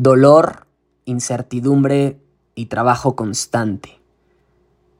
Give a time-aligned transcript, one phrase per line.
[0.00, 0.68] Dolor,
[1.06, 2.20] incertidumbre
[2.54, 4.00] y trabajo constante.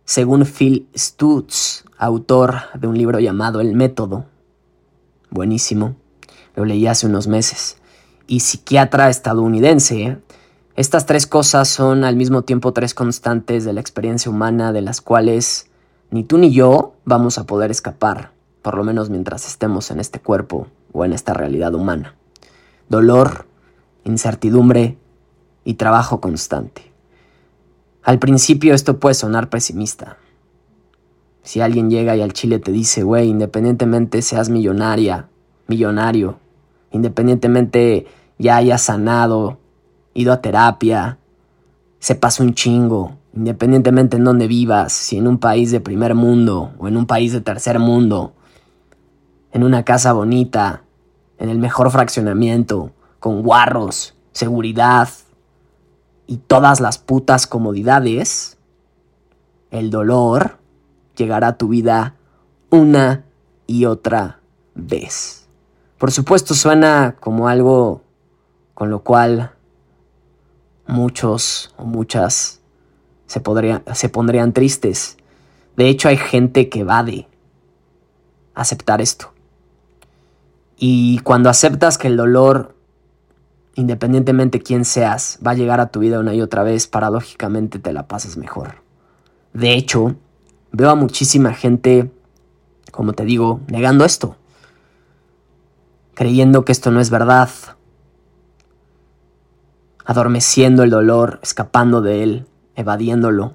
[0.04, 4.24] Según Phil Stutz, autor de un libro llamado El Método,
[5.30, 5.94] buenísimo,
[6.56, 7.76] lo leí hace unos meses,
[8.26, 10.18] y psiquiatra estadounidense,
[10.74, 15.00] estas tres cosas son al mismo tiempo tres constantes de la experiencia humana de las
[15.00, 15.68] cuales
[16.10, 20.18] ni tú ni yo vamos a poder escapar, por lo menos mientras estemos en este
[20.18, 22.16] cuerpo o en esta realidad humana.
[22.88, 23.47] Dolor,
[24.10, 24.98] incertidumbre
[25.64, 26.92] y trabajo constante.
[28.02, 30.16] Al principio esto puede sonar pesimista.
[31.42, 35.28] Si alguien llega y al chile te dice, güey, independientemente seas millonaria,
[35.66, 36.38] millonario,
[36.90, 38.06] independientemente
[38.38, 39.58] ya hayas sanado,
[40.14, 41.18] ido a terapia,
[41.98, 46.88] sepas un chingo, independientemente en dónde vivas, si en un país de primer mundo o
[46.88, 48.32] en un país de tercer mundo,
[49.52, 50.82] en una casa bonita,
[51.38, 55.08] en el mejor fraccionamiento, con guarros, seguridad
[56.26, 58.58] y todas las putas comodidades,
[59.70, 60.58] el dolor
[61.16, 62.14] llegará a tu vida
[62.70, 63.24] una
[63.66, 64.40] y otra
[64.74, 65.46] vez.
[65.98, 68.02] Por supuesto suena como algo
[68.74, 69.52] con lo cual
[70.86, 72.60] muchos o muchas
[73.26, 73.42] se,
[73.94, 75.16] se pondrían tristes.
[75.76, 77.26] De hecho hay gente que va de
[78.54, 79.32] aceptar esto.
[80.76, 82.76] Y cuando aceptas que el dolor
[83.78, 87.92] independientemente quién seas, va a llegar a tu vida una y otra vez, paradójicamente te
[87.92, 88.82] la pasas mejor.
[89.52, 90.16] De hecho,
[90.72, 92.10] veo a muchísima gente,
[92.90, 94.34] como te digo, negando esto,
[96.14, 97.50] creyendo que esto no es verdad,
[100.04, 103.54] adormeciendo el dolor, escapando de él, evadiéndolo,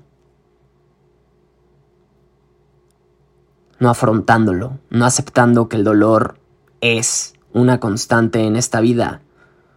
[3.78, 6.38] no afrontándolo, no aceptando que el dolor
[6.80, 9.20] es una constante en esta vida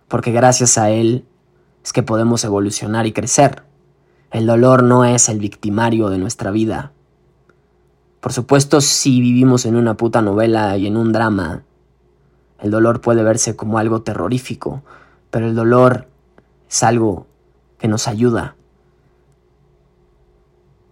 [0.08, 1.24] porque gracias a él
[1.84, 3.62] es que podemos evolucionar y crecer.
[4.30, 6.92] El dolor no es el victimario de nuestra vida.
[8.20, 11.62] Por supuesto, si vivimos en una puta novela y en un drama,
[12.58, 14.82] el dolor puede verse como algo terrorífico,
[15.30, 16.08] pero el dolor
[16.68, 17.26] es algo
[17.78, 18.56] que nos ayuda.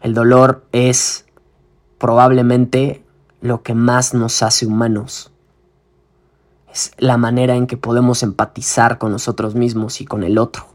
[0.00, 1.26] El dolor es
[1.98, 3.04] probablemente
[3.40, 5.33] lo que más nos hace humanos
[6.74, 10.66] es la manera en que podemos empatizar con nosotros mismos y con el otro.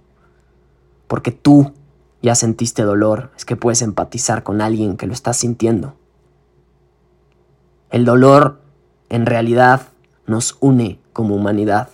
[1.09, 1.73] Porque tú
[2.21, 5.95] ya sentiste dolor, es que puedes empatizar con alguien que lo está sintiendo.
[7.89, 8.61] El dolor
[9.09, 9.89] en realidad
[10.25, 11.89] nos une como humanidad.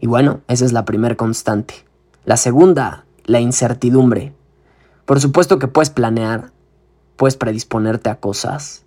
[0.00, 1.84] Y bueno, esa es la primera constante.
[2.24, 4.34] La segunda, la incertidumbre.
[5.04, 6.50] Por supuesto que puedes planear,
[7.14, 8.83] puedes predisponerte a cosas,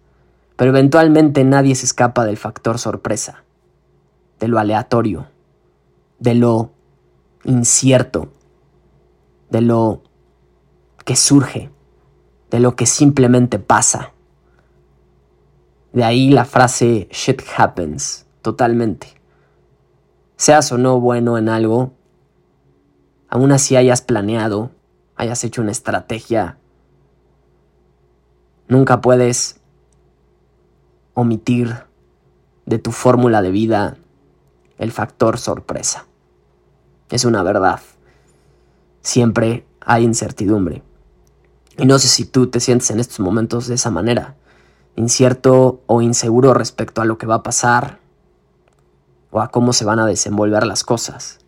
[0.57, 3.43] pero eventualmente nadie se escapa del factor sorpresa,
[4.39, 5.27] de lo aleatorio,
[6.19, 6.71] de lo
[7.43, 8.33] incierto,
[9.51, 10.01] de lo
[11.05, 11.69] que surge,
[12.49, 14.13] de lo que simplemente pasa.
[15.93, 19.21] De ahí la frase shit happens, totalmente.
[20.37, 21.93] Seas o no bueno en algo,
[23.29, 24.71] aún así hayas planeado,
[25.15, 26.57] hayas hecho una estrategia,
[28.67, 29.56] nunca puedes
[31.17, 31.75] omitir
[32.67, 33.97] de tu fórmula de vida
[34.77, 36.05] el factor sorpresa.
[37.09, 37.79] Es una verdad.
[39.01, 40.83] Siempre hay incertidumbre.
[41.75, 44.35] Y no sé si tú te sientes en estos momentos de esa manera,
[44.95, 47.97] incierto o inseguro respecto a lo que va a pasar
[49.31, 51.39] o a cómo se van a desenvolver las cosas.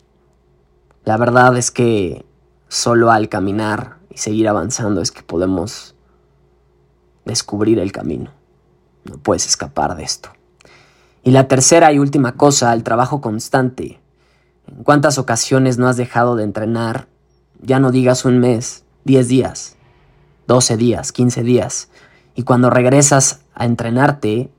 [1.05, 2.25] La verdad es que
[2.69, 5.93] solo al caminar y seguir avanzando es que podemos
[7.23, 8.38] descubrir el camino.
[9.09, 10.29] No puedes escapar de esto.
[11.23, 13.99] Y la tercera y última cosa, el trabajo constante.
[14.67, 17.07] ¿En cuántas ocasiones no has dejado de entrenar?
[17.61, 19.75] Ya no digas un mes, 10 días,
[20.47, 21.89] 12 días, 15 días.
[22.35, 24.51] Y cuando regresas a entrenarte,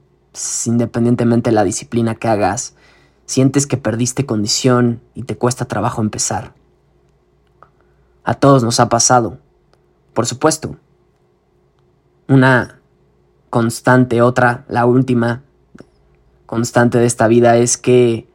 [0.67, 2.75] independientemente de la disciplina que hagas,
[3.25, 6.55] sientes que perdiste condición y te cuesta trabajo empezar.
[8.25, 9.39] A todos nos ha pasado,
[10.13, 10.77] por supuesto.
[12.29, 12.80] Una
[13.51, 15.43] constante, otra, la última
[16.47, 18.27] constante de esta vida es que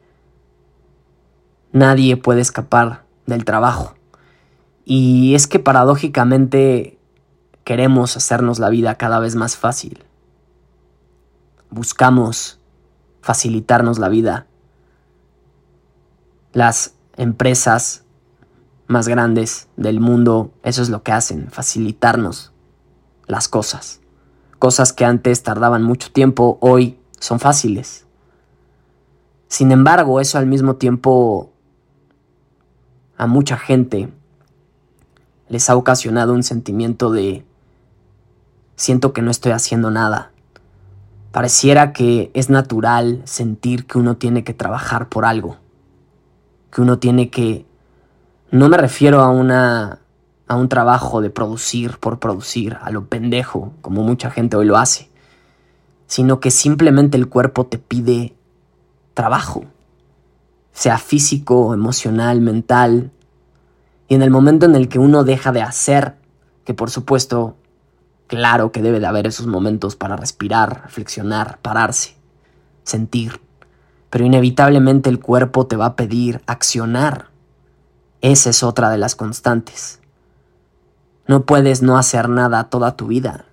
[1.71, 3.95] nadie puede escapar del trabajo.
[4.85, 6.97] Y es que paradójicamente
[7.63, 10.03] queremos hacernos la vida cada vez más fácil.
[11.69, 12.59] Buscamos
[13.21, 14.45] facilitarnos la vida.
[16.53, 18.03] Las empresas
[18.87, 22.53] más grandes del mundo, eso es lo que hacen, facilitarnos
[23.27, 23.99] las cosas.
[24.65, 28.07] Cosas que antes tardaban mucho tiempo, hoy son fáciles.
[29.47, 31.51] Sin embargo, eso al mismo tiempo
[33.15, 34.11] a mucha gente
[35.49, 37.45] les ha ocasionado un sentimiento de
[38.75, 40.31] siento que no estoy haciendo nada.
[41.31, 45.57] Pareciera que es natural sentir que uno tiene que trabajar por algo,
[46.71, 47.67] que uno tiene que...
[48.49, 49.99] No me refiero a una
[50.47, 54.77] a un trabajo de producir por producir, a lo pendejo, como mucha gente hoy lo
[54.77, 55.09] hace,
[56.07, 58.35] sino que simplemente el cuerpo te pide
[59.13, 59.65] trabajo,
[60.71, 63.11] sea físico, emocional, mental,
[64.07, 66.15] y en el momento en el que uno deja de hacer,
[66.63, 67.55] que por supuesto,
[68.27, 72.15] claro que debe de haber esos momentos para respirar, reflexionar, pararse,
[72.83, 73.41] sentir,
[74.11, 77.29] pero inevitablemente el cuerpo te va a pedir accionar.
[78.21, 79.99] Esa es otra de las constantes.
[81.27, 83.45] No puedes no hacer nada toda tu vida.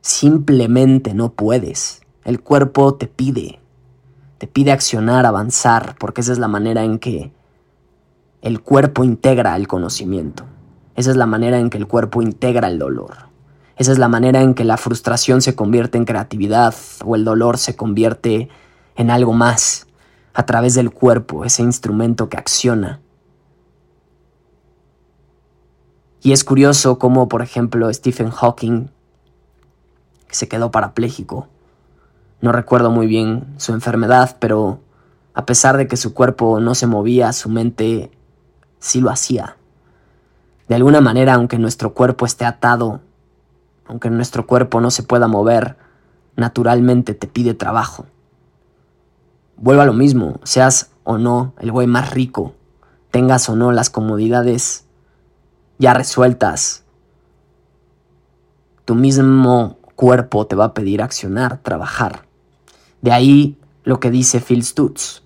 [0.00, 2.02] Simplemente no puedes.
[2.24, 3.60] El cuerpo te pide.
[4.38, 7.30] Te pide accionar, avanzar, porque esa es la manera en que
[8.42, 10.46] el cuerpo integra el conocimiento.
[10.96, 13.28] Esa es la manera en que el cuerpo integra el dolor.
[13.76, 16.74] Esa es la manera en que la frustración se convierte en creatividad
[17.04, 18.48] o el dolor se convierte
[18.96, 19.86] en algo más
[20.34, 23.00] a través del cuerpo, ese instrumento que acciona
[26.22, 28.88] Y es curioso cómo, por ejemplo, Stephen Hawking,
[30.30, 31.48] se quedó parapléjico,
[32.40, 34.80] no recuerdo muy bien su enfermedad, pero
[35.34, 38.10] a pesar de que su cuerpo no se movía, su mente
[38.78, 39.56] sí lo hacía.
[40.68, 43.00] De alguna manera, aunque nuestro cuerpo esté atado,
[43.86, 45.76] aunque nuestro cuerpo no se pueda mover,
[46.36, 48.06] naturalmente te pide trabajo.
[49.56, 52.54] Vuelva a lo mismo, seas o no el güey más rico,
[53.10, 54.84] tengas o no las comodidades
[55.78, 56.84] ya resueltas,
[58.84, 62.26] tu mismo cuerpo te va a pedir accionar, trabajar.
[63.00, 65.22] De ahí lo que dice Phil Stutz.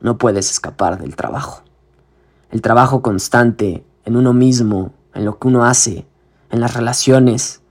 [0.00, 1.62] No puedes escapar del trabajo.
[2.50, 6.06] El trabajo constante en uno mismo, en lo que uno hace,
[6.50, 7.62] en las relaciones,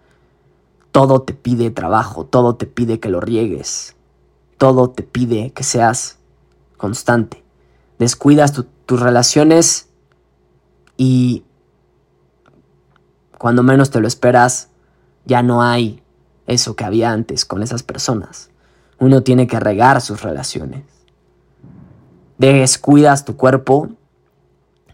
[0.91, 3.95] todo te pide trabajo, todo te pide que lo riegues,
[4.57, 6.17] todo te pide que seas
[6.77, 7.43] constante.
[7.99, 8.53] Descuidas
[8.85, 9.89] tus relaciones
[10.97, 11.43] y
[13.43, 14.69] cuando menos te lo esperas,
[15.25, 16.01] ya no hay
[16.47, 18.49] eso que había antes con esas personas.
[18.99, 20.85] Uno tiene que regar sus relaciones.
[22.37, 23.89] Descuidas tu cuerpo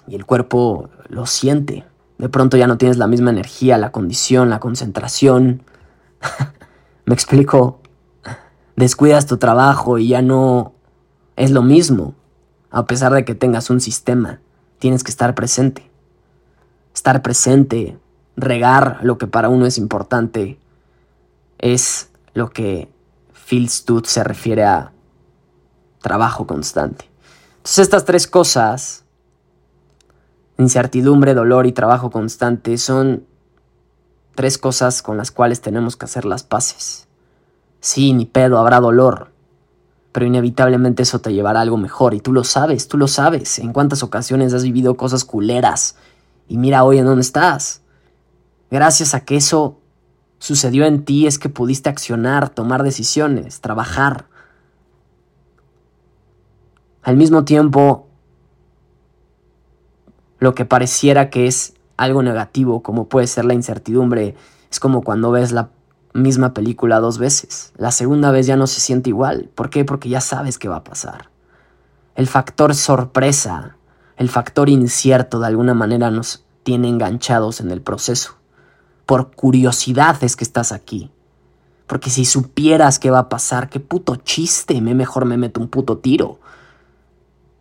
[0.08, 1.86] y el cuerpo lo siente.
[2.18, 5.62] De pronto ya no tienes la misma energía, la condición, la concentración.
[7.06, 7.82] Me explico.
[8.76, 10.74] Descuidas tu trabajo y ya no
[11.36, 12.16] es lo mismo.
[12.72, 14.40] A pesar de que tengas un sistema,
[14.80, 15.92] tienes que estar presente.
[16.96, 18.00] Estar presente
[18.40, 20.60] regar lo que para uno es importante
[21.58, 22.90] es lo que
[23.48, 24.92] Phil Stutz se refiere a
[26.02, 27.06] trabajo constante.
[27.58, 29.04] Entonces estas tres cosas,
[30.58, 33.26] incertidumbre, dolor y trabajo constante, son
[34.36, 37.08] tres cosas con las cuales tenemos que hacer las paces.
[37.82, 39.32] Sí, ni pedo, habrá dolor,
[40.12, 43.60] pero inevitablemente eso te llevará a algo mejor y tú lo sabes, tú lo sabes.
[43.60, 45.96] En cuántas ocasiones has vivido cosas culeras
[46.48, 47.82] y mira hoy en dónde estás.
[48.72, 49.80] Gracias a que eso
[50.38, 54.28] sucedió en ti es que pudiste accionar, tomar decisiones, trabajar.
[57.02, 58.08] Al mismo tiempo,
[60.38, 64.36] lo que pareciera que es algo negativo, como puede ser la incertidumbre,
[64.72, 65.70] es como cuando ves la
[66.14, 67.74] misma película dos veces.
[67.76, 69.50] La segunda vez ya no se siente igual.
[69.56, 69.84] ¿Por qué?
[69.84, 71.30] Porque ya sabes qué va a pasar.
[72.16, 73.78] El factor sorpresa,
[74.16, 78.39] el factor incierto de alguna manera nos tiene enganchados en el proceso
[79.10, 81.10] por curiosidad es que estás aquí.
[81.88, 85.68] Porque si supieras qué va a pasar, qué puto chiste, me mejor me meto un
[85.68, 86.38] puto tiro.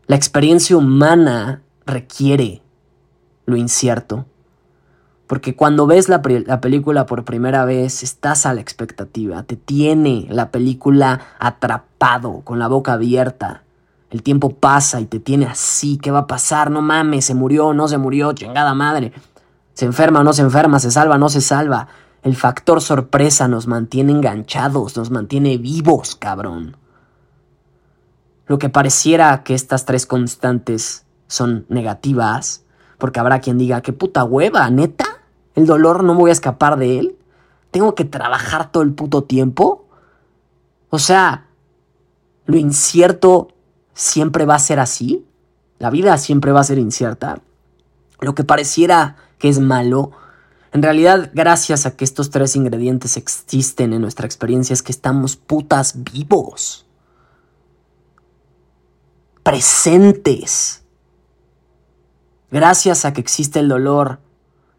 [0.07, 2.61] La experiencia humana requiere
[3.47, 4.27] lo incierto.
[5.27, 10.27] Porque cuando ves la, la, película por primera vez, estás a la expectativa, te tiene
[10.29, 13.63] la película atrapado, con la boca abierta.
[14.11, 16.71] El tiempo pasa y te tiene así, ¿qué va a pasar?
[16.71, 19.15] No mames, se murió, no se murió, chingada madre.
[19.79, 21.87] Se enferma o no se enferma, se salva o no se salva.
[22.25, 26.77] El factor sorpresa nos mantiene enganchados, nos mantiene vivos, cabrón.
[28.49, 32.65] Lo que pareciera que estas tres constantes son negativas,
[32.99, 35.05] porque habrá quien diga, qué puta hueva, neta,
[35.55, 37.17] el dolor no me voy a escapar de él.
[37.71, 39.87] Tengo que trabajar todo el puto tiempo.
[40.91, 41.47] O sea,
[42.47, 43.53] lo incierto
[43.95, 45.25] siempre va a ser así.
[45.79, 47.43] La vida siempre va a ser incierta.
[48.21, 50.13] Lo que pareciera que es malo,
[50.73, 55.37] en realidad gracias a que estos tres ingredientes existen en nuestra experiencia es que estamos
[55.37, 56.87] putas vivos.
[59.43, 60.83] Presentes.
[62.51, 64.21] Gracias a que existe el dolor,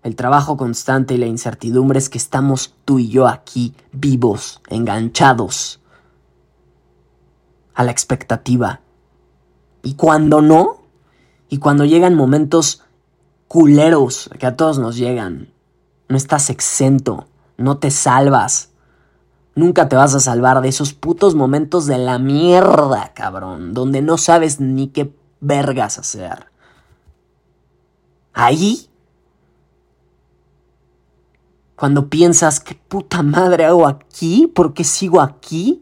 [0.03, 5.81] el trabajo constante y la incertidumbre es que estamos tú y yo aquí, vivos, enganchados
[7.73, 8.81] a la expectativa.
[9.83, 10.83] Y cuando no,
[11.47, 12.83] y cuando llegan momentos
[13.49, 15.51] culeros que a todos nos llegan,
[16.07, 17.27] no estás exento,
[17.57, 18.69] no te salvas.
[19.55, 24.17] Nunca te vas a salvar de esos putos momentos de la mierda, cabrón, donde no
[24.17, 26.45] sabes ni qué vergas hacer.
[28.31, 28.89] Ahí
[31.79, 34.47] cuando piensas, ¿qué puta madre hago aquí?
[34.47, 35.81] ¿Por qué sigo aquí?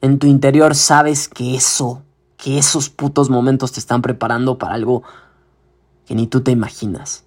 [0.00, 2.02] En tu interior sabes que eso,
[2.42, 5.04] que esos putos momentos te están preparando para algo
[6.06, 7.24] que ni tú te imaginas.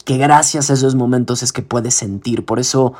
[0.00, 2.46] Y que gracias a esos momentos es que puedes sentir.
[2.46, 2.94] Por eso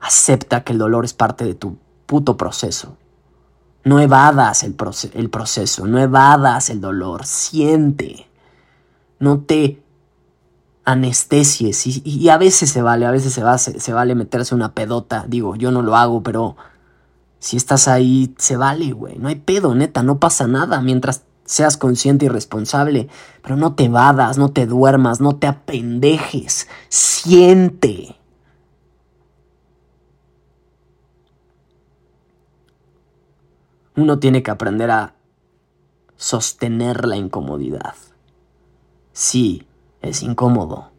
[0.00, 1.76] acepta que el dolor es parte de tu
[2.06, 2.96] puto proceso.
[3.84, 4.74] No evadas el,
[5.12, 8.26] el proceso, no evadas el dolor, siente
[9.18, 9.82] no te
[10.84, 11.86] anestesies.
[12.04, 15.24] Y, a veces se vale, a veces se, va, se, vale meterse una pedota.
[15.28, 16.56] Digo, yo no lo hago, pero
[17.38, 19.18] si estás ahí, se vale, güey.
[19.18, 23.08] No hay pedo, neta, no pasa nada mientras seas consciente y responsable.
[23.42, 26.68] Pero no te vadas, no te duermas, no te apendejes.
[26.88, 28.16] Siente.
[33.96, 35.14] Uno tiene que aprender a
[36.16, 37.94] sostener la incomodidad.
[39.12, 39.66] Sí,
[40.02, 40.90] es incómodo.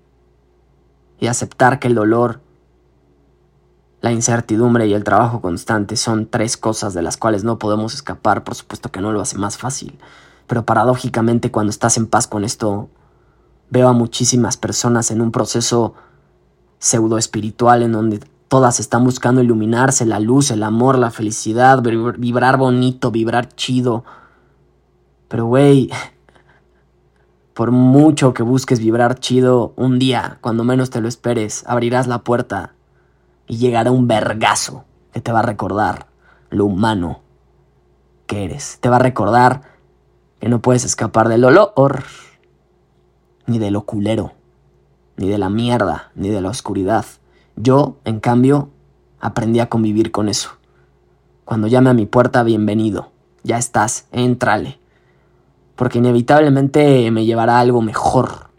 [1.19, 2.41] Y aceptar que el dolor,
[4.07, 8.45] la incertidumbre y el trabajo constante son tres cosas de las cuales no podemos escapar,
[8.45, 9.99] por supuesto que no lo hace más fácil.
[10.47, 12.87] Pero paradójicamente cuando estás en paz con esto,
[13.69, 15.93] veo a muchísimas personas en un proceso
[16.79, 21.83] pseudo espiritual en donde todas están buscando iluminarse, la luz, el amor, la felicidad,
[22.17, 24.05] vibrar bonito, vibrar chido.
[25.27, 25.91] Pero güey,
[27.53, 32.19] por mucho que busques vibrar chido, un día, cuando menos te lo esperes, abrirás la
[32.19, 32.76] puerta
[33.47, 36.07] y llegará un vergazo que te va a recordar
[36.49, 37.21] lo humano
[38.25, 38.77] que eres.
[38.81, 39.61] Te va a recordar
[40.39, 42.03] que no puedes escapar del olor,
[43.45, 44.33] ni del lo culero,
[45.15, 47.05] ni de la mierda, ni de la oscuridad.
[47.55, 48.69] Yo, en cambio,
[49.19, 50.51] aprendí a convivir con eso.
[51.45, 53.11] Cuando llame a mi puerta, bienvenido.
[53.43, 54.79] Ya estás, entrale
[55.77, 58.49] porque inevitablemente me llevará a algo mejor.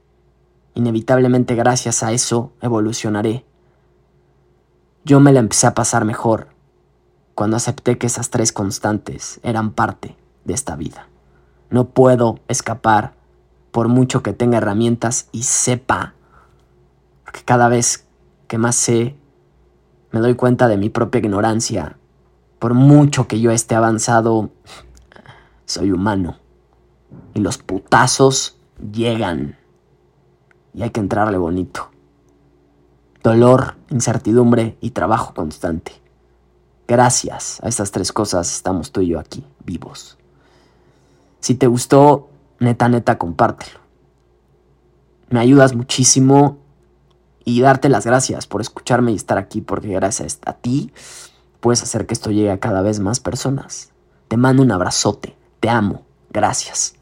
[0.75, 3.45] Inevitablemente gracias a eso evolucionaré.
[5.09, 6.49] Yo me la empecé a pasar mejor
[7.35, 11.09] cuando acepté que esas tres constantes eran parte de esta vida.
[11.71, 13.15] No puedo escapar
[13.71, 16.13] por mucho que tenga herramientas y sepa,
[17.25, 18.07] porque cada vez
[18.49, 19.17] que más sé,
[20.11, 21.97] me doy cuenta de mi propia ignorancia.
[22.59, 24.51] Por mucho que yo esté avanzado,
[25.65, 26.37] soy humano
[27.33, 28.59] y los putazos
[28.93, 29.57] llegan
[30.75, 31.89] y hay que entrarle bonito.
[33.29, 35.93] Dolor, incertidumbre y trabajo constante.
[36.87, 40.17] Gracias a estas tres cosas estamos tú y yo aquí, vivos.
[41.39, 43.81] Si te gustó, neta, neta, compártelo.
[45.29, 46.57] Me ayudas muchísimo
[47.45, 50.91] y darte las gracias por escucharme y estar aquí porque gracias a ti
[51.61, 53.91] puedes hacer que esto llegue a cada vez más personas.
[54.29, 56.98] Te mando un abrazote, te amo, gracias.